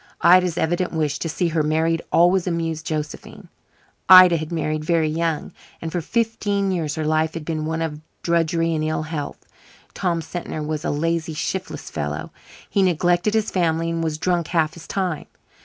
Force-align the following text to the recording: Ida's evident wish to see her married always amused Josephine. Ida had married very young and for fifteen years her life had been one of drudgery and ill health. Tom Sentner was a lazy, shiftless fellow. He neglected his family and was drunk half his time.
Ida's 0.21 0.57
evident 0.57 0.93
wish 0.93 1.19
to 1.19 1.29
see 1.29 1.49
her 1.49 1.61
married 1.61 2.01
always 2.11 2.47
amused 2.47 2.87
Josephine. 2.87 3.49
Ida 4.09 4.35
had 4.37 4.51
married 4.51 4.83
very 4.83 5.07
young 5.07 5.53
and 5.79 5.91
for 5.91 6.01
fifteen 6.01 6.71
years 6.71 6.95
her 6.95 7.05
life 7.05 7.35
had 7.35 7.45
been 7.45 7.67
one 7.67 7.83
of 7.83 8.01
drudgery 8.23 8.73
and 8.73 8.83
ill 8.83 9.03
health. 9.03 9.45
Tom 9.93 10.19
Sentner 10.23 10.65
was 10.65 10.83
a 10.83 10.89
lazy, 10.89 11.35
shiftless 11.35 11.91
fellow. 11.91 12.31
He 12.67 12.81
neglected 12.81 13.35
his 13.35 13.51
family 13.51 13.91
and 13.91 14.03
was 14.03 14.17
drunk 14.17 14.47
half 14.47 14.73
his 14.73 14.87
time. 14.87 15.27